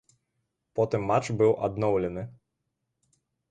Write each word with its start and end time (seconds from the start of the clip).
Потым 0.79 1.05
матч 1.11 1.29
быў 1.43 1.51
адноўлены. 1.69 2.27